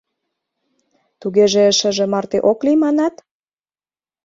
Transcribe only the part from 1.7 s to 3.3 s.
шыже марте ок лий, манат?